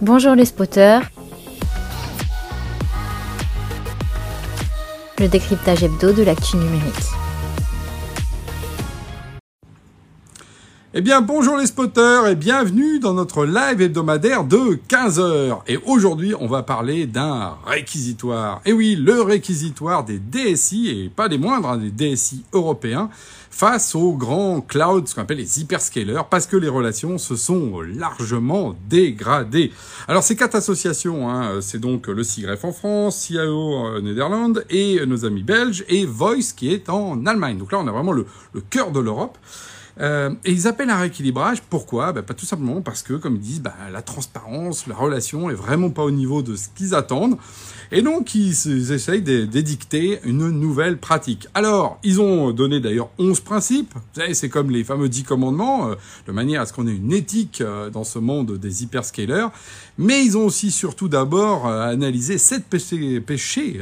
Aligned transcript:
Bonjour 0.00 0.36
les 0.36 0.44
spotters. 0.44 1.02
Le 5.18 5.26
décryptage 5.26 5.82
hebdo 5.82 6.12
de 6.12 6.22
l'actu 6.22 6.56
numérique. 6.56 6.94
Eh 10.94 11.02
bien, 11.02 11.20
bonjour 11.20 11.58
les 11.58 11.66
spotters 11.66 12.28
et 12.28 12.34
bienvenue 12.34 12.98
dans 12.98 13.12
notre 13.12 13.44
live 13.44 13.82
hebdomadaire 13.82 14.42
de 14.42 14.78
15h. 14.88 15.58
Et 15.66 15.76
aujourd'hui, 15.84 16.34
on 16.40 16.46
va 16.46 16.62
parler 16.62 17.04
d'un 17.04 17.58
réquisitoire. 17.66 18.62
Et 18.64 18.72
oui, 18.72 18.96
le 18.96 19.20
réquisitoire 19.20 20.02
des 20.02 20.18
DSI, 20.18 20.88
et 20.88 21.08
pas 21.10 21.28
des 21.28 21.36
moindres, 21.36 21.68
hein, 21.68 21.76
des 21.76 21.90
DSI 21.90 22.42
européens, 22.54 23.10
face 23.50 23.94
aux 23.94 24.14
grands 24.14 24.62
clouds, 24.62 25.04
ce 25.04 25.14
qu'on 25.14 25.20
appelle 25.20 25.36
les 25.36 25.60
hyperscalers, 25.60 26.22
parce 26.30 26.46
que 26.46 26.56
les 26.56 26.70
relations 26.70 27.18
se 27.18 27.36
sont 27.36 27.82
largement 27.82 28.74
dégradées. 28.88 29.72
Alors 30.08 30.22
ces 30.22 30.36
quatre 30.36 30.54
associations, 30.54 31.28
hein, 31.28 31.60
c'est 31.60 31.80
donc 31.80 32.06
le 32.06 32.22
CIGREF 32.22 32.64
en 32.64 32.72
France, 32.72 33.18
CIO 33.18 33.74
en 33.74 34.00
Néderlande, 34.00 34.64
et 34.70 35.04
nos 35.04 35.26
amis 35.26 35.42
belges, 35.42 35.84
et 35.88 36.06
Voice 36.06 36.54
qui 36.56 36.72
est 36.72 36.88
en 36.88 37.26
Allemagne. 37.26 37.58
Donc 37.58 37.72
là, 37.72 37.78
on 37.78 37.86
a 37.86 37.92
vraiment 37.92 38.12
le 38.12 38.24
cœur 38.70 38.90
de 38.90 39.00
l'Europe. 39.00 39.36
Euh, 40.00 40.30
et 40.44 40.52
ils 40.52 40.68
appellent 40.68 40.90
un 40.90 40.98
rééquilibrage. 40.98 41.62
Pourquoi? 41.62 42.12
Ben, 42.12 42.22
Pas 42.22 42.34
tout 42.34 42.46
simplement 42.46 42.80
parce 42.80 43.02
que, 43.02 43.14
comme 43.14 43.36
ils 43.36 43.40
disent, 43.40 43.62
ben, 43.62 43.72
la 43.92 44.02
transparence, 44.02 44.86
la 44.86 44.94
relation 44.94 45.50
est 45.50 45.54
vraiment 45.54 45.90
pas 45.90 46.04
au 46.04 46.10
niveau 46.10 46.42
de 46.42 46.56
ce 46.56 46.68
qu'ils 46.74 46.94
attendent. 46.94 47.36
Et 47.90 48.02
donc, 48.02 48.34
ils, 48.34 48.92
essayent 48.92 49.22
d'édicter 49.22 50.20
une 50.24 50.50
nouvelle 50.50 50.98
pratique. 50.98 51.48
Alors, 51.54 51.98
ils 52.04 52.20
ont 52.20 52.52
donné 52.52 52.80
d'ailleurs 52.80 53.08
11 53.18 53.40
principes. 53.40 53.94
Vous 53.94 54.20
savez, 54.20 54.34
c'est 54.34 54.48
comme 54.48 54.70
les 54.70 54.84
fameux 54.84 55.08
10 55.08 55.24
commandements, 55.24 55.90
euh, 55.90 55.94
de 56.26 56.32
manière 56.32 56.60
à 56.60 56.66
ce 56.66 56.72
qu'on 56.72 56.86
ait 56.86 56.94
une 56.94 57.12
éthique 57.12 57.60
euh, 57.60 57.90
dans 57.90 58.04
ce 58.04 58.18
monde 58.18 58.58
des 58.58 58.82
hyperscalers. 58.82 59.48
Mais 59.96 60.24
ils 60.24 60.36
ont 60.36 60.44
aussi, 60.44 60.70
surtout 60.70 61.08
d'abord, 61.08 61.66
analysé 61.66 62.38
7 62.38 62.66
péchés, 62.66 63.20
péchés, 63.20 63.80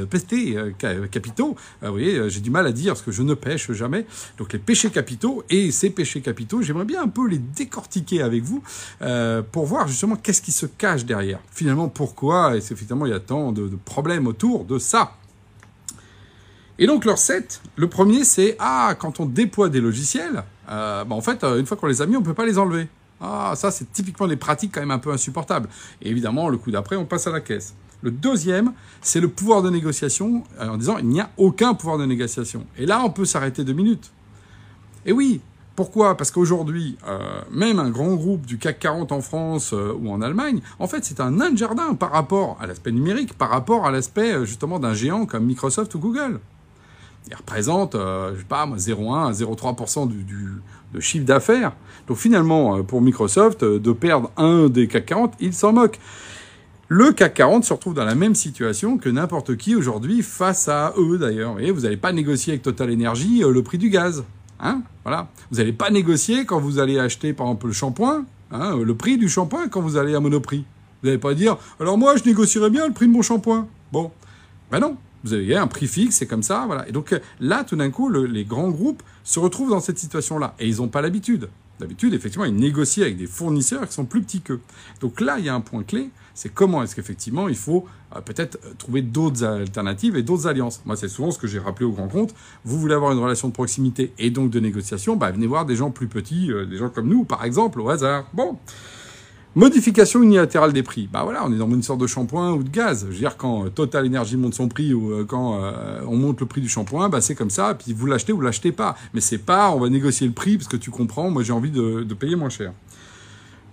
capitaux. 1.11 1.57
vous 1.83 1.91
voyez, 1.91 2.31
j'ai 2.31 2.41
du 2.41 2.51
mal 2.51 2.67
à 2.67 2.73
dire 2.73 2.95
parce 2.95 3.03
que 3.03 3.13
je 3.13 3.23
ne 3.23 3.35
pêche 3.35 3.71
jamais. 3.73 4.07
Donc, 4.39 4.55
les 4.55 4.59
péchés 4.59 4.89
capitaux 4.89 5.45
et 5.51 5.71
ces 5.71 5.91
péchés 5.91 6.06
capitaux, 6.23 6.63
j'aimerais 6.63 6.85
bien 6.85 7.03
un 7.03 7.09
peu 7.09 7.27
les 7.29 7.39
décortiquer 7.39 8.23
avec 8.23 8.43
vous 8.43 8.63
pour 9.53 9.67
voir 9.67 9.89
justement 9.89 10.17
qu'est-ce 10.17 10.43
qui 10.43 10.53
se 10.53 10.67
cache 10.67 11.05
derrière. 11.05 11.41
Finalement, 11.53 11.89
pourquoi, 11.89 12.57
et 12.57 12.61
c'est 12.61 12.75
effectivement, 12.75 13.07
il 13.07 13.11
y 13.11 13.15
a 13.15 13.21
tant 13.21 13.53
de, 13.53 13.69
de 13.69 13.77
problème 13.77 14.27
autour 14.27 14.65
de 14.65 14.79
ça? 14.79 15.13
Et 16.79 16.87
donc 16.87 17.05
leur 17.05 17.17
set, 17.19 17.63
le 17.77 17.89
premier 17.89 18.25
c'est 18.25 18.55
ah 18.59 18.95
quand 18.99 19.19
on 19.19 19.27
déploie 19.27 19.71
des 19.71 19.81
logiciels, 19.81 20.45
euh, 20.69 21.05
bah, 21.05 21.15
en 21.15 21.23
fait 21.23 21.43
euh, 21.43 21.59
une 21.59 21.65
fois 21.65 21.77
qu'on 21.77 21.87
les 21.87 22.03
a 22.03 22.07
mis 22.07 22.17
on 22.17 22.23
peut 22.23 22.35
pas 22.35 22.45
les 22.45 22.59
enlever. 22.59 22.89
Ah 23.19 23.55
ça 23.57 23.71
c'est 23.71 23.91
typiquement 23.93 24.29
des 24.29 24.37
pratiques 24.37 24.73
quand 24.75 24.81
même 24.81 24.91
un 24.91 24.99
peu 24.99 25.11
insupportables. 25.11 25.71
Et 26.03 26.11
évidemment 26.11 26.51
le 26.51 26.59
coup 26.59 26.71
d'après 26.71 26.97
on 26.97 27.07
passe 27.07 27.27
à 27.27 27.31
la 27.31 27.41
caisse. 27.41 27.75
Le 28.03 28.11
deuxième 28.11 28.75
c'est 29.01 29.21
le 29.21 29.29
pouvoir 29.29 29.63
de 29.63 29.71
négociation 29.71 30.45
euh, 30.61 30.69
en 30.69 30.77
disant 30.77 30.99
il 30.99 31.09
n'y 31.09 31.21
a 31.21 31.31
aucun 31.39 31.73
pouvoir 31.73 31.97
de 31.97 32.05
négociation. 32.05 32.67
Et 32.77 32.85
là 32.85 33.03
on 33.03 33.11
peut 33.11 33.25
s'arrêter 33.25 33.65
deux 33.65 33.73
minutes. 33.73 34.13
Et 35.07 35.13
oui, 35.13 35.41
pourquoi? 35.77 36.17
Parce 36.17 36.31
qu'aujourd'hui, 36.31 36.97
euh, 37.07 37.19
même 37.53 37.79
un 37.79 37.91
grand 37.91 38.15
groupe 38.15 38.47
du 38.47 38.57
CAC 38.57 38.79
40 38.79 39.13
en 39.13 39.21
France 39.21 39.75
euh, 39.75 39.93
ou 39.93 40.11
en 40.11 40.23
Allemagne, 40.23 40.61
en 40.79 40.89
fait, 40.89 41.05
c'est 41.05 41.21
un 41.21 41.33
nain 41.33 41.51
de 41.51 41.59
jardin 41.59 41.95
par 41.95 42.11
rapport 42.11 42.57
à 42.61 42.67
l'aspect 42.67 42.93
numérique, 42.93 43.35
par 43.35 43.51
rapport 43.51 43.87
à 43.87 43.91
l'aspect 43.91 44.33
euh, 44.33 44.45
justement 44.47 44.79
d'un 44.79 44.95
géant 44.95 45.27
comme 45.27 45.45
Microsoft 45.45 45.95
ou 45.95 45.99
Google. 45.99 46.41
Il 47.29 47.35
représente, 47.35 47.95
je 47.95 48.39
sais 48.39 48.45
pas, 48.45 48.67
0,1 48.67 49.29
à 49.29 49.33
0,3% 49.33 50.07
du, 50.07 50.23
du, 50.23 50.63
de 50.95 51.01
chiffre 51.01 51.25
d'affaires. 51.25 51.73
Donc 52.07 52.19
finalement, 52.19 52.85
pour 52.85 53.03
Microsoft, 53.03 53.65
de 53.65 53.93
perdre 53.93 54.31
un 54.37 54.69
des 54.69 54.87
CAC 54.87 55.07
40, 55.07 55.35
il 55.41 55.53
s'en 55.53 55.73
moque. 55.73 55.99
Le 56.87 57.11
CAC 57.11 57.35
40 57.35 57.65
se 57.65 57.73
retrouve 57.73 57.95
dans 57.95 58.05
la 58.05 58.15
même 58.15 58.37
situation 58.37 58.97
que 58.97 59.09
n'importe 59.09 59.57
qui 59.57 59.75
aujourd'hui 59.75 60.23
face 60.23 60.69
à 60.69 60.95
eux 60.97 61.19
d'ailleurs. 61.19 61.57
Vous 61.75 61.81
n'allez 61.81 61.97
pas 61.97 62.13
négocier 62.13 62.53
avec 62.53 62.63
Total 62.63 62.93
Energy 62.93 63.41
le 63.41 63.63
prix 63.65 63.79
du 63.79 63.91
gaz. 63.91 64.23
Hein 64.61 64.83
voilà. 65.05 65.29
Vous 65.51 65.59
n'allez 65.59 65.73
pas 65.73 65.91
négocier 65.91 66.45
quand 66.45 66.61
vous 66.61 66.79
allez 66.79 66.99
acheter, 66.99 67.33
par 67.33 67.47
exemple, 67.47 67.67
le 67.69 67.73
shampoing, 67.73 68.25
hein, 68.51 68.77
le 68.77 68.95
prix 68.95 69.19
du 69.19 69.29
shampoing 69.29 69.69
quand 69.69 69.81
vous 69.81 69.97
allez 69.97 70.15
à 70.15 70.21
Monoprix. 70.21 70.65
Vous 71.03 71.09
n'allez 71.09 71.19
pas 71.19 71.35
dire, 71.35 71.57
alors 71.79 71.99
moi, 71.99 72.17
je 72.17 72.25
négocierais 72.25 72.71
bien 72.71 72.87
le 72.87 72.93
prix 72.93 73.07
de 73.07 73.13
mon 73.13 73.23
shampoing. 73.23 73.69
Bon, 73.93 74.11
ben 74.71 74.81
non. 74.81 74.97
Vous 75.25 75.33
avez 75.33 75.57
un 75.57 75.67
prix 75.67 75.89
fixe, 75.89 76.17
c'est 76.17 76.27
comme 76.27 76.45
ça, 76.45 76.65
voilà. 76.67 76.89
Et 76.89 76.93
donc 76.93 77.13
là, 77.41 77.65
tout 77.65 77.75
d'un 77.75 77.91
coup, 77.91 78.11
les 78.11 78.45
grands 78.45 78.69
groupes 78.71 79.03
se 79.25 79.41
retrouvent 79.41 79.71
dans 79.71 79.81
cette 79.81 79.99
situation-là. 79.99 80.55
Et 80.61 80.69
ils 80.69 80.77
n'ont 80.77 80.89
pas 80.89 81.03
l'habitude. 81.03 81.49
D'habitude, 81.79 82.15
effectivement, 82.15 82.47
ils 82.47 82.55
négocient 82.55 83.03
avec 83.03 83.17
des 83.17 83.27
fournisseurs 83.27 83.87
qui 83.87 83.93
sont 83.93 84.07
plus 84.07 84.23
petits 84.23 84.41
qu'eux. 84.41 84.61
Donc 85.01 85.21
là, 85.21 85.39
il 85.39 85.45
y 85.45 85.49
a 85.49 85.55
un 85.55 85.61
point 85.61 85.83
clé, 85.83 86.11
c'est 86.35 86.49
comment 86.49 86.83
est-ce 86.83 86.95
qu'effectivement 86.95 87.49
il 87.49 87.57
faut 87.57 87.87
euh, 88.15 88.21
peut-être 88.21 88.59
euh, 88.65 88.73
trouver 88.79 89.03
d'autres 89.03 89.45
alternatives 89.45 90.17
et 90.17 90.23
d'autres 90.23 90.47
alliances. 90.47 90.81
Moi, 90.85 90.97
c'est 90.97 91.09
souvent 91.09 91.31
ce 91.31 91.39
que 91.39 91.47
j'ai 91.47 91.59
rappelé 91.59 91.87
au 91.87 91.93
grand 91.93 92.09
compte. 92.09 92.35
Vous 92.65 92.79
voulez 92.79 92.95
avoir 92.95 93.13
une 93.13 93.19
relation 93.19 93.49
de 93.49 93.53
proximité 93.53 94.13
et 94.19 94.31
donc 94.31 94.51
de 94.51 94.61
négociation, 94.61 95.17
bah, 95.17 95.31
venez 95.31 95.47
voir 95.47 95.67
des 95.67 95.77
gens 95.77 95.91
plus 95.91 96.09
petits, 96.09 96.53
euh, 96.53 96.67
des 96.67 96.77
gens 96.77 96.89
comme 96.89 97.09
nous, 97.09 97.25
par 97.25 97.45
exemple, 97.45 97.81
au 97.81 97.89
hasard. 97.89 98.27
Bon. 98.33 98.59
Modification 99.57 100.23
unilatérale 100.23 100.75
des 100.75 100.83
prix. 100.83 101.09
Bah 101.11 101.23
voilà, 101.25 101.43
on 101.47 101.51
est 101.51 101.57
dans 101.57 101.71
une 101.71 101.83
sorte 101.83 101.99
de 101.99 102.07
shampoing 102.07 102.53
ou 102.53 102.63
de 102.63 102.69
gaz. 102.69 103.07
Je 103.07 103.07
veux 103.07 103.19
dire, 103.19 103.39
quand 103.39 103.71
Total 103.71 104.07
Energy 104.07 104.37
monte 104.37 104.53
son 104.53 104.69
prix 104.69 104.93
ou 104.93 105.25
quand 105.27 105.59
on 106.07 106.15
monte 106.15 106.41
le 106.41 106.47
prix 106.47 106.61
du 106.61 106.69
shampoing, 106.69 107.09
bah 107.09 107.23
c'est 107.23 107.35
comme 107.35 107.49
ça. 107.49 107.73
Puis 107.73 107.95
vous 107.95 108.05
l'achetez 108.05 108.35
ou 108.35 108.37
vous 108.37 108.43
l'achetez 108.43 108.71
pas. 108.71 108.97
Mais 109.15 109.23
c'est 109.23 109.39
pas, 109.39 109.71
on 109.71 109.81
va 109.81 109.89
négocier 109.89 110.27
le 110.27 110.35
prix 110.35 110.59
parce 110.59 110.69
que 110.69 110.77
tu 110.77 110.91
comprends. 110.91 111.31
Moi, 111.31 111.43
j'ai 111.43 111.55
envie 111.55 111.71
de, 111.71 112.05
payer 112.13 112.37
moins 112.37 112.51
cher. 112.51 112.75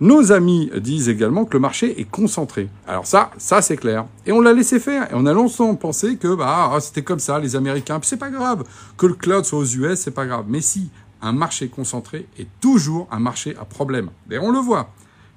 Nos 0.00 0.32
amis 0.32 0.70
disent 0.78 1.10
également 1.10 1.44
que 1.44 1.52
le 1.52 1.60
marché 1.60 2.00
est 2.00 2.10
concentré. 2.10 2.70
Alors 2.88 3.06
ça, 3.06 3.30
ça 3.36 3.60
c'est 3.60 3.76
clair. 3.76 4.06
Et 4.24 4.32
on 4.32 4.40
l'a 4.40 4.54
laissé 4.54 4.80
faire. 4.80 5.12
Et 5.12 5.14
on 5.14 5.26
a 5.26 5.34
longtemps 5.34 5.74
pensé 5.74 6.16
que 6.16 6.34
bah, 6.34 6.70
ah, 6.72 6.80
c'était 6.80 7.02
comme 7.02 7.18
ça, 7.20 7.38
les 7.38 7.56
Américains. 7.56 8.00
C'est 8.02 8.16
pas 8.16 8.30
grave. 8.30 8.64
Que 8.96 9.04
le 9.04 9.14
cloud 9.14 9.44
soit 9.44 9.58
aux 9.58 9.66
US, 9.66 9.98
c'est 9.98 10.12
pas 10.12 10.24
grave. 10.24 10.46
Mais 10.48 10.62
si, 10.62 10.88
un 11.20 11.32
marché 11.32 11.68
concentré 11.68 12.26
est 12.38 12.48
toujours 12.62 13.06
un 13.10 13.18
marché 13.18 13.54
à 13.60 13.66
problème. 13.66 14.08
Et 14.30 14.38
on 14.38 14.50
le 14.50 14.60
voit. 14.60 14.88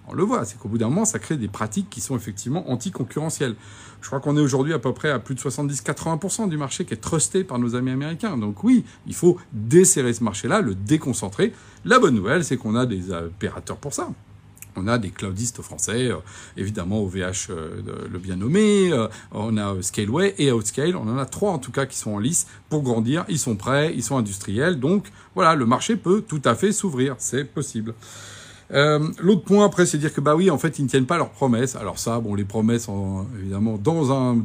On 0.10 0.14
le 0.14 0.24
voit, 0.24 0.46
c'est 0.46 0.58
qu'au 0.58 0.70
bout 0.70 0.78
d'un 0.78 0.88
moment, 0.88 1.06
ça 1.06 1.20
crée 1.20 1.36
des 1.36 1.50
pratiques 1.50 1.90
qui 1.90 2.00
sont 2.00 2.16
effectivement 2.16 2.72
anticoncurrentielles. 2.72 3.56
Je 4.02 4.08
crois 4.08 4.20
qu'on 4.20 4.38
est 4.38 4.42
aujourd'hui 4.42 4.74
à 4.74 4.80
peu 4.80 4.94
près 4.94 5.10
à 5.10 5.20
plus 5.20 5.36
de 5.36 5.40
70-80% 5.42 6.48
du 6.48 6.58
marché 6.58 6.86
qui 6.86 6.94
est 6.94 6.98
trusté 6.98 7.44
par 7.44 7.60
nos 7.60 7.76
amis 7.76 7.92
américains. 7.92 8.38
Donc 8.38 8.64
oui, 8.64 8.86
il 9.06 9.16
faut 9.16 9.38
desserrer 9.52 10.14
ce 10.14 10.24
marché-là, 10.24 10.62
le 10.62 10.76
déconcentrer. 10.76 11.54
La 11.84 12.00
bonne 12.00 12.16
nouvelle, 12.16 12.46
c'est 12.46 12.56
qu'on 12.58 12.76
a 12.76 12.86
des 12.86 13.12
opérateurs 13.12 13.78
pour 13.78 13.94
ça. 13.94 14.10
On 14.78 14.88
a 14.88 15.00
des 15.00 15.10
cloudistes 15.10 15.62
français, 15.64 16.12
euh, 16.12 16.18
évidemment 16.56 17.02
OVH 17.02 17.48
euh, 17.50 17.82
le 18.12 18.20
bien 18.20 18.36
nommé, 18.36 18.94
euh, 18.94 19.08
on 19.32 19.58
a 19.58 19.82
Scaleway 19.82 20.36
et 20.38 20.52
Outscale, 20.52 20.96
on 20.96 21.08
en 21.08 21.18
a 21.18 21.26
trois 21.26 21.52
en 21.52 21.58
tout 21.58 21.72
cas 21.72 21.88
qui 21.88 21.98
sont 21.98 22.12
en 22.12 22.20
lice 22.20 22.46
pour 22.70 22.84
grandir, 22.84 23.26
ils 23.28 23.40
sont 23.40 23.56
prêts, 23.56 23.92
ils 23.96 24.04
sont 24.04 24.18
industriels, 24.18 24.80
donc 24.80 25.08
voilà, 25.34 25.56
le 25.56 25.66
marché 25.66 25.96
peut 25.96 26.22
tout 26.22 26.42
à 26.46 26.54
fait 26.54 26.72
s'ouvrir, 26.72 27.16
c'est 27.18 27.44
possible. 27.44 27.96
Euh, 28.74 29.00
L'autre 29.20 29.44
point 29.44 29.66
après, 29.66 29.86
c'est 29.86 29.98
dire 29.98 30.14
que 30.14 30.22
bah 30.22 30.36
oui, 30.36 30.50
en 30.50 30.58
fait, 30.58 30.80
ils 30.80 30.84
ne 30.84 30.90
tiennent 30.90 31.06
pas 31.06 31.18
leurs 31.18 31.30
promesses. 31.30 31.76
Alors 31.76 32.00
ça, 32.00 32.20
bon, 32.20 32.36
les 32.36 32.44
promesses, 32.44 32.88
évidemment, 33.40 33.78
dans 33.78 34.12
un 34.12 34.38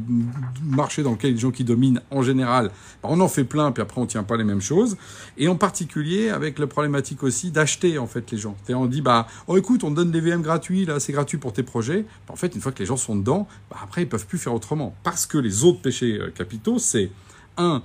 marché 0.63 1.03
dans 1.03 1.11
lequel 1.11 1.33
les 1.33 1.37
gens 1.37 1.51
qui 1.51 1.63
dominent, 1.63 2.01
en 2.11 2.21
général, 2.21 2.71
bah, 3.01 3.09
on 3.11 3.19
en 3.19 3.27
fait 3.27 3.43
plein, 3.43 3.71
puis 3.71 3.81
après 3.81 3.99
on 3.99 4.05
tient 4.05 4.23
pas 4.23 4.37
les 4.37 4.43
mêmes 4.43 4.61
choses. 4.61 4.97
Et 5.37 5.47
en 5.47 5.55
particulier 5.55 6.29
avec 6.29 6.59
la 6.59 6.67
problématique 6.67 7.23
aussi 7.23 7.51
d'acheter 7.51 7.97
en 7.97 8.07
fait 8.07 8.31
les 8.31 8.37
gens. 8.37 8.55
Et 8.69 8.73
on 8.73 8.85
dit 8.85 9.01
bah 9.01 9.27
oh 9.47 9.57
écoute, 9.57 9.83
on 9.83 9.91
donne 9.91 10.11
des 10.11 10.21
VM 10.21 10.41
gratuits 10.41 10.85
là, 10.85 10.99
c'est 10.99 11.13
gratuit 11.13 11.37
pour 11.37 11.53
tes 11.53 11.63
projets. 11.63 12.05
Bah, 12.27 12.33
en 12.33 12.37
fait, 12.37 12.55
une 12.55 12.61
fois 12.61 12.71
que 12.71 12.79
les 12.79 12.85
gens 12.85 12.97
sont 12.97 13.15
dedans, 13.15 13.47
bah, 13.69 13.77
après 13.83 14.03
ils 14.03 14.09
peuvent 14.09 14.27
plus 14.27 14.37
faire 14.37 14.53
autrement 14.53 14.95
parce 15.03 15.25
que 15.25 15.37
les 15.37 15.63
autres 15.63 15.81
péchés 15.81 16.19
euh, 16.19 16.29
capitaux, 16.29 16.79
c'est 16.79 17.11
un 17.57 17.81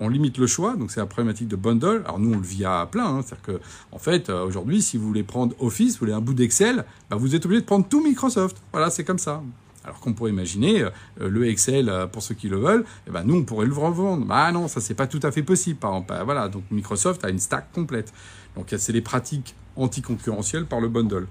on 0.00 0.08
limite 0.08 0.38
le 0.38 0.46
choix, 0.46 0.76
donc 0.76 0.90
c'est 0.90 1.00
la 1.00 1.06
problématique 1.06 1.48
de 1.48 1.56
bundle. 1.56 2.02
Alors 2.04 2.18
nous, 2.18 2.32
on 2.32 2.36
le 2.36 2.42
vit 2.42 2.64
à 2.64 2.86
plein. 2.90 3.06
Hein. 3.06 3.22
C'est-à-dire 3.22 3.42
que, 3.42 3.60
en 3.92 3.98
fait, 3.98 4.30
euh, 4.30 4.44
aujourd'hui, 4.44 4.82
si 4.82 4.96
vous 4.96 5.06
voulez 5.06 5.22
prendre 5.22 5.54
Office, 5.60 5.94
vous 5.94 6.00
voulez 6.00 6.12
un 6.12 6.20
bout 6.20 6.34
d'Excel, 6.34 6.84
bah, 7.10 7.16
vous 7.16 7.34
êtes 7.34 7.44
obligé 7.44 7.60
de 7.60 7.66
prendre 7.66 7.86
tout 7.88 8.02
Microsoft. 8.02 8.56
Voilà, 8.72 8.90
c'est 8.90 9.04
comme 9.04 9.18
ça. 9.18 9.42
Alors 9.84 10.00
qu'on 10.00 10.12
pourrait 10.12 10.30
imaginer 10.30 10.82
euh, 10.82 10.90
le 11.28 11.48
Excel 11.48 11.88
euh, 11.88 12.06
pour 12.06 12.22
ceux 12.22 12.34
qui 12.34 12.48
le 12.48 12.58
veulent, 12.58 12.84
eh 13.06 13.10
ben 13.10 13.24
nous 13.24 13.36
on 13.36 13.44
pourrait 13.44 13.66
le 13.66 13.72
revendre. 13.72 14.26
Bah 14.26 14.52
non, 14.52 14.68
ça 14.68 14.80
c'est 14.80 14.94
pas 14.94 15.06
tout 15.06 15.20
à 15.22 15.32
fait 15.32 15.42
possible. 15.42 15.78
Par 15.78 15.92
exemple, 15.92 16.08
bah, 16.10 16.24
voilà, 16.24 16.48
donc 16.48 16.64
Microsoft 16.70 17.24
a 17.24 17.30
une 17.30 17.38
stack 17.38 17.72
complète. 17.72 18.12
Donc 18.54 18.74
c'est 18.76 18.92
les 18.92 19.00
pratiques 19.00 19.54
anticoncurrentielles 19.76 20.66
par 20.66 20.80
le 20.80 20.88
bundle. 20.88 21.26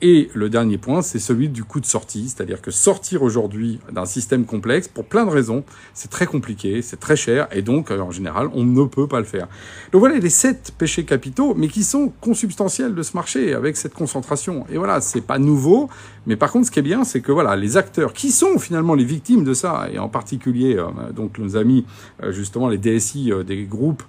Et 0.00 0.30
le 0.32 0.48
dernier 0.48 0.78
point, 0.78 1.02
c'est 1.02 1.18
celui 1.18 1.48
du 1.48 1.64
coût 1.64 1.80
de 1.80 1.86
sortie, 1.86 2.28
c'est-à-dire 2.28 2.62
que 2.62 2.70
sortir 2.70 3.24
aujourd'hui 3.24 3.80
d'un 3.90 4.04
système 4.04 4.44
complexe, 4.44 4.86
pour 4.86 5.04
plein 5.04 5.26
de 5.26 5.30
raisons, 5.30 5.64
c'est 5.92 6.08
très 6.08 6.26
compliqué, 6.26 6.82
c'est 6.82 7.00
très 7.00 7.16
cher, 7.16 7.48
et 7.50 7.62
donc, 7.62 7.90
euh, 7.90 7.98
en 7.98 8.12
général, 8.12 8.48
on 8.54 8.62
ne 8.62 8.84
peut 8.84 9.08
pas 9.08 9.18
le 9.18 9.24
faire. 9.24 9.48
Donc 9.90 9.98
voilà 9.98 10.16
les 10.18 10.30
sept 10.30 10.72
péchés 10.78 11.04
capitaux, 11.04 11.54
mais 11.56 11.66
qui 11.66 11.82
sont 11.82 12.12
consubstantiels 12.20 12.94
de 12.94 13.02
ce 13.02 13.16
marché, 13.16 13.54
avec 13.54 13.76
cette 13.76 13.92
concentration. 13.92 14.64
Et 14.70 14.78
voilà, 14.78 15.00
c'est 15.00 15.20
pas 15.20 15.40
nouveau, 15.40 15.88
mais 16.28 16.36
par 16.36 16.52
contre, 16.52 16.66
ce 16.66 16.70
qui 16.70 16.78
est 16.78 16.82
bien, 16.82 17.02
c'est 17.02 17.20
que 17.20 17.32
voilà, 17.32 17.56
les 17.56 17.76
acteurs 17.76 18.12
qui 18.12 18.30
sont 18.30 18.60
finalement 18.60 18.94
les 18.94 19.04
victimes 19.04 19.42
de 19.42 19.52
ça, 19.52 19.88
et 19.92 19.98
en 19.98 20.08
particulier, 20.08 20.76
euh, 20.76 21.10
donc 21.12 21.38
nos 21.38 21.56
amis, 21.56 21.84
euh, 22.22 22.30
justement, 22.30 22.68
les 22.68 22.78
DSI 22.78 23.32
des 23.44 23.64
groupes 23.64 24.04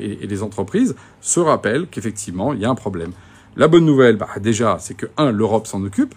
et, 0.00 0.24
et 0.24 0.26
des 0.26 0.42
entreprises, 0.42 0.96
se 1.20 1.38
rappellent 1.38 1.86
qu'effectivement, 1.88 2.54
il 2.54 2.60
y 2.60 2.64
a 2.64 2.70
un 2.70 2.74
problème. 2.74 3.12
La 3.56 3.68
bonne 3.68 3.86
nouvelle, 3.86 4.16
bah, 4.16 4.28
déjà, 4.38 4.76
c'est 4.78 4.94
que, 4.94 5.06
un, 5.16 5.30
l'Europe 5.30 5.66
s'en 5.66 5.82
occupe. 5.82 6.14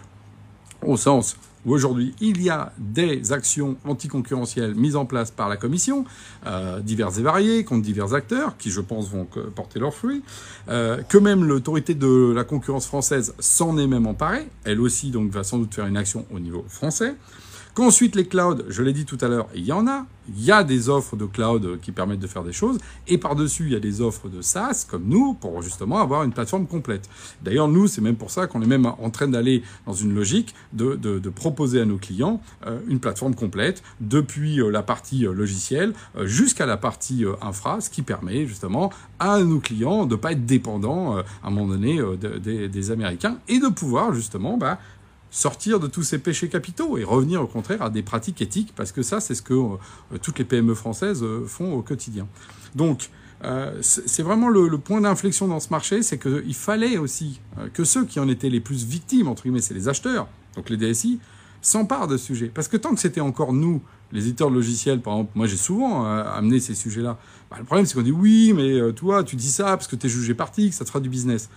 au 0.86 0.96
sens 0.96 1.36
où 1.66 1.74
aujourd'hui 1.74 2.14
il 2.22 2.40
y 2.42 2.48
a 2.48 2.72
des 2.78 3.32
actions 3.32 3.76
anticoncurrentielles 3.84 4.74
mises 4.74 4.96
en 4.96 5.04
place 5.04 5.30
par 5.30 5.50
la 5.50 5.58
Commission, 5.58 6.06
euh, 6.46 6.80
diverses 6.80 7.18
et 7.18 7.22
variées, 7.22 7.64
contre 7.64 7.82
divers 7.82 8.14
acteurs, 8.14 8.56
qui 8.56 8.70
je 8.70 8.80
pense 8.80 9.10
vont 9.10 9.26
porter 9.54 9.78
leurs 9.78 9.92
fruits, 9.92 10.22
euh, 10.68 11.02
que 11.02 11.18
même 11.18 11.44
l'autorité 11.44 11.94
de 11.94 12.32
la 12.34 12.44
concurrence 12.44 12.86
française 12.86 13.34
s'en 13.38 13.76
est 13.76 13.86
même 13.86 14.06
emparée, 14.06 14.48
elle 14.64 14.80
aussi 14.80 15.10
donc 15.10 15.30
va 15.30 15.44
sans 15.44 15.58
doute 15.58 15.74
faire 15.74 15.86
une 15.86 15.98
action 15.98 16.24
au 16.32 16.40
niveau 16.40 16.64
français. 16.68 17.14
Qu'ensuite 17.80 18.14
les 18.14 18.26
clouds, 18.26 18.58
je 18.68 18.82
l'ai 18.82 18.92
dit 18.92 19.06
tout 19.06 19.16
à 19.22 19.28
l'heure, 19.28 19.48
il 19.54 19.64
y 19.64 19.72
en 19.72 19.86
a. 19.86 20.04
Il 20.36 20.44
y 20.44 20.52
a 20.52 20.62
des 20.64 20.90
offres 20.90 21.16
de 21.16 21.24
cloud 21.24 21.80
qui 21.80 21.92
permettent 21.92 22.20
de 22.20 22.26
faire 22.26 22.44
des 22.44 22.52
choses. 22.52 22.78
Et 23.08 23.16
par-dessus, 23.16 23.64
il 23.64 23.72
y 23.72 23.74
a 23.74 23.80
des 23.80 24.02
offres 24.02 24.28
de 24.28 24.42
SaaS 24.42 24.84
comme 24.86 25.04
nous 25.06 25.32
pour 25.32 25.62
justement 25.62 25.98
avoir 25.98 26.22
une 26.22 26.32
plateforme 26.32 26.66
complète. 26.66 27.08
D'ailleurs, 27.42 27.68
nous, 27.68 27.86
c'est 27.86 28.02
même 28.02 28.16
pour 28.16 28.30
ça 28.30 28.46
qu'on 28.46 28.60
est 28.60 28.66
même 28.66 28.84
en 28.84 29.08
train 29.08 29.28
d'aller 29.28 29.62
dans 29.86 29.94
une 29.94 30.14
logique 30.14 30.54
de, 30.74 31.30
proposer 31.30 31.80
à 31.80 31.86
nos 31.86 31.96
clients 31.96 32.42
euh, 32.66 32.80
une 32.86 33.00
plateforme 33.00 33.34
complète 33.34 33.82
depuis 34.00 34.60
euh, 34.60 34.70
la 34.70 34.82
partie 34.82 35.26
euh, 35.26 35.32
logicielle 35.32 35.94
jusqu'à 36.24 36.66
la 36.66 36.76
partie 36.76 37.24
infra, 37.40 37.80
ce 37.80 37.88
qui 37.88 38.02
permet 38.02 38.46
justement 38.46 38.92
à 39.18 39.40
nos 39.40 39.58
clients 39.58 40.04
de 40.04 40.16
ne 40.16 40.20
pas 40.20 40.32
être 40.32 40.44
dépendants 40.44 41.16
à 41.16 41.24
un 41.44 41.50
moment 41.50 41.68
donné 41.68 41.98
des, 42.42 42.68
des 42.68 42.90
Américains 42.90 43.38
et 43.48 43.58
de 43.58 43.68
pouvoir 43.68 44.12
justement 44.12 44.58
bah, 44.58 44.78
sortir 45.30 45.78
de 45.80 45.86
tous 45.86 46.02
ces 46.02 46.18
péchés 46.18 46.48
capitaux 46.48 46.98
et 46.98 47.04
revenir 47.04 47.40
au 47.40 47.46
contraire 47.46 47.82
à 47.82 47.90
des 47.90 48.02
pratiques 48.02 48.42
éthiques, 48.42 48.72
parce 48.74 48.92
que 48.92 49.02
ça, 49.02 49.20
c'est 49.20 49.34
ce 49.34 49.42
que 49.42 49.54
euh, 49.54 49.76
toutes 50.20 50.38
les 50.38 50.44
PME 50.44 50.74
françaises 50.74 51.22
euh, 51.22 51.44
font 51.46 51.72
au 51.72 51.82
quotidien. 51.82 52.26
Donc, 52.74 53.10
euh, 53.44 53.78
c'est 53.80 54.22
vraiment 54.22 54.48
le, 54.48 54.76
point 54.76 55.00
d'inflexion 55.00 55.48
dans 55.48 55.60
ce 55.60 55.70
marché, 55.70 56.02
c'est 56.02 56.18
qu'il 56.18 56.54
fallait 56.54 56.98
aussi 56.98 57.40
que 57.72 57.84
ceux 57.84 58.04
qui 58.04 58.20
en 58.20 58.28
étaient 58.28 58.50
les 58.50 58.60
plus 58.60 58.84
victimes, 58.84 59.28
entre 59.28 59.44
guillemets, 59.44 59.62
c'est 59.62 59.72
les 59.72 59.88
acheteurs, 59.88 60.28
donc 60.56 60.68
les 60.68 60.76
DSI, 60.76 61.20
s'emparent 61.62 62.06
de 62.06 62.18
ce 62.18 62.26
sujet. 62.26 62.50
Parce 62.52 62.68
que 62.68 62.76
tant 62.76 62.94
que 62.94 63.00
c'était 63.00 63.22
encore 63.22 63.54
nous, 63.54 63.80
les 64.12 64.26
éditeurs 64.26 64.50
de 64.50 64.56
logiciels, 64.56 65.00
par 65.00 65.14
exemple, 65.14 65.30
moi 65.36 65.46
j'ai 65.46 65.56
souvent 65.56 66.04
amené 66.04 66.60
ces 66.60 66.74
sujets-là. 66.74 67.18
Bah, 67.50 67.56
le 67.58 67.64
problème, 67.64 67.86
c'est 67.86 67.94
qu'on 67.94 68.02
dit 68.02 68.12
oui, 68.12 68.52
mais 68.54 68.92
toi, 68.92 69.24
tu 69.24 69.36
dis 69.36 69.50
ça 69.50 69.64
parce 69.64 69.86
que 69.86 69.96
tu 69.96 70.06
es 70.06 70.10
jugé 70.10 70.34
parti, 70.34 70.68
que 70.68 70.74
ça 70.74 70.84
te 70.84 70.90
fera 70.90 71.00
du 71.00 71.08
business. 71.08 71.48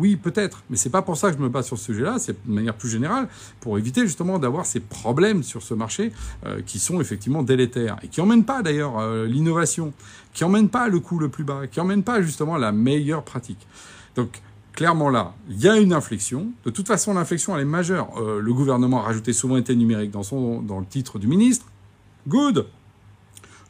Oui, 0.00 0.16
peut-être, 0.16 0.62
mais 0.70 0.78
c'est 0.78 0.88
pas 0.88 1.02
pour 1.02 1.18
ça 1.18 1.30
que 1.30 1.36
je 1.36 1.42
me 1.42 1.50
bats 1.50 1.62
sur 1.62 1.76
ce 1.76 1.84
sujet-là, 1.84 2.18
c'est 2.18 2.32
de 2.32 2.50
manière 2.50 2.74
plus 2.74 2.88
générale 2.88 3.28
pour 3.60 3.76
éviter 3.76 4.00
justement 4.06 4.38
d'avoir 4.38 4.64
ces 4.64 4.80
problèmes 4.80 5.42
sur 5.42 5.62
ce 5.62 5.74
marché 5.74 6.10
euh, 6.46 6.62
qui 6.64 6.78
sont 6.78 7.02
effectivement 7.02 7.42
délétères 7.42 7.98
et 8.02 8.08
qui 8.08 8.22
emmènent 8.22 8.46
pas 8.46 8.62
d'ailleurs 8.62 8.98
euh, 8.98 9.26
l'innovation, 9.26 9.92
qui 10.32 10.42
emmènent 10.42 10.70
pas 10.70 10.88
le 10.88 11.00
coût 11.00 11.18
le 11.18 11.28
plus 11.28 11.44
bas, 11.44 11.66
qui 11.66 11.80
emmènent 11.80 12.02
pas 12.02 12.22
justement 12.22 12.56
la 12.56 12.72
meilleure 12.72 13.22
pratique. 13.24 13.66
Donc 14.16 14.40
clairement 14.72 15.10
là, 15.10 15.34
il 15.50 15.60
y 15.60 15.68
a 15.68 15.76
une 15.76 15.92
inflexion. 15.92 16.46
De 16.64 16.70
toute 16.70 16.86
façon, 16.86 17.12
l'inflexion 17.12 17.54
elle 17.54 17.62
est 17.62 17.66
majeure. 17.66 18.08
Euh, 18.18 18.40
le 18.40 18.54
gouvernement 18.54 19.00
a 19.00 19.02
rajouté 19.02 19.34
souveraineté 19.34 19.76
numérique 19.76 20.12
dans 20.12 20.22
son 20.22 20.62
dans 20.62 20.80
le 20.80 20.86
titre 20.86 21.18
du 21.18 21.26
ministre. 21.26 21.66
Good. 22.26 22.68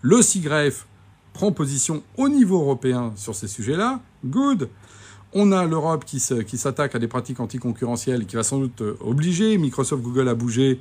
Le 0.01 0.23
CIGREF 0.23 0.87
prend 1.33 1.51
position 1.51 2.05
au 2.17 2.29
niveau 2.29 2.61
européen 2.61 3.13
sur 3.17 3.35
ces 3.35 3.49
sujets-là. 3.49 3.99
Good. 4.25 4.69
On 5.33 5.53
a 5.53 5.65
l'Europe 5.65 6.05
qui 6.05 6.19
s'attaque 6.19 6.95
à 6.95 6.99
des 6.99 7.07
pratiques 7.07 7.39
anticoncurrentielles 7.39 8.27
qui 8.27 8.35
va 8.35 8.43
sans 8.43 8.59
doute 8.59 8.81
euh, 8.81 8.97
obliger 9.01 9.57
Microsoft, 9.59 10.03
Google 10.03 10.29
à 10.29 10.35
bouger. 10.35 10.81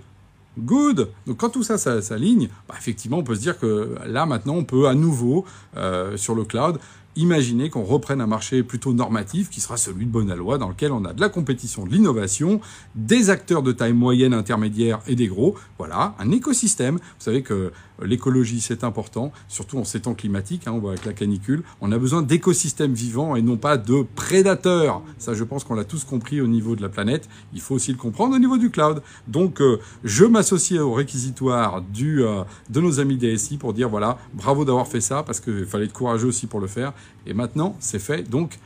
Good. 0.58 1.10
Donc 1.28 1.38
quand 1.38 1.50
tout 1.50 1.64
ça 1.64 1.78
s'aligne, 1.78 2.50
bah, 2.68 2.76
effectivement, 2.78 3.20
on 3.20 3.24
peut 3.24 3.36
se 3.36 3.42
dire 3.42 3.60
que 3.60 3.96
là 4.06 4.26
maintenant, 4.26 4.56
on 4.56 4.64
peut 4.64 4.88
à 4.88 4.96
nouveau 4.96 5.46
euh, 5.78 6.18
sur 6.18 6.34
le 6.36 6.44
cloud 6.44 6.80
Imaginez 7.20 7.70
qu'on 7.70 7.84
reprenne 7.84 8.22
un 8.22 8.28
marché 8.28 8.64
plutôt 8.64 8.94
normatif 8.94 9.50
qui 9.50 9.60
sera 9.60 9.76
celui 9.76 10.06
de 10.06 10.10
Bonalois 10.10 10.58
dans 10.58 10.70
lequel 10.70 10.94
on 10.94 11.04
a 11.04 11.12
de 11.12 11.20
la 11.20 11.28
compétition, 11.28 11.86
de 11.86 11.92
l'innovation, 11.92 12.62
des 12.96 13.30
acteurs 13.30 13.62
de 13.62 13.74
taille 13.74 13.92
moyenne, 13.92 14.34
intermédiaire 14.34 15.02
et 15.06 15.18
des 15.18 15.28
gros. 15.28 15.56
Voilà, 15.78 16.16
un 16.18 16.32
écosystème. 16.32 16.96
Vous 16.96 17.02
savez 17.20 17.44
que 17.44 17.74
l'écologie 18.02 18.62
c'est 18.62 18.86
important, 18.86 19.34
surtout 19.50 19.78
en 19.80 19.84
ces 19.84 20.00
temps 20.00 20.14
climatiques, 20.14 20.66
hein, 20.66 20.72
on 20.74 20.80
voit 20.80 20.92
avec 20.92 21.04
la 21.04 21.12
canicule. 21.12 21.64
On 21.82 21.92
a 21.92 21.98
besoin 21.98 22.22
d'écosystèmes 22.22 22.94
vivants 22.94 23.36
et 23.36 23.42
non 23.42 23.58
pas 23.58 23.76
de 23.76 24.06
prédateurs. 24.16 25.02
Ça 25.18 25.34
je 25.34 25.44
pense 25.44 25.66
qu'on 25.66 25.76
l'a 25.76 25.84
tous 25.84 26.06
compris 26.06 26.40
au 26.40 26.48
niveau 26.48 26.78
de 26.78 26.82
la 26.82 26.88
planète. 26.88 27.28
Il 27.54 27.60
faut 27.60 27.76
aussi 27.76 27.92
le 27.92 27.98
comprendre 27.98 28.34
au 28.38 28.40
niveau 28.40 28.58
du 28.58 28.70
cloud. 28.70 29.02
Donc 29.28 29.60
euh, 29.60 29.82
je 30.06 30.24
m'associe 30.24 30.80
au 30.80 30.94
réquisitoire 30.94 31.84
euh, 32.02 32.44
de 32.70 32.80
nos 32.80 33.02
amis 33.02 33.18
DSI 33.18 33.58
pour 33.58 33.74
dire 33.74 33.90
voilà, 33.90 34.18
bravo 34.34 34.64
d'avoir 34.64 34.88
fait 34.88 35.02
ça 35.02 35.22
parce 35.24 35.42
qu'il 35.42 35.66
fallait 35.66 35.84
être 35.84 35.92
courageux 35.92 36.30
aussi 36.30 36.48
pour 36.48 36.62
le 36.62 36.68
faire 36.68 36.94
et 37.26 37.34
maintenant, 37.34 37.76
c'est 37.80 38.00
fait. 38.00 38.24
Donc, 38.24 38.58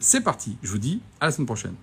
c'est 0.00 0.20
parti. 0.20 0.56
Je 0.62 0.70
vous 0.70 0.78
dis 0.78 1.00
à 1.20 1.26
la 1.26 1.32
semaine 1.32 1.46
prochaine. 1.46 1.74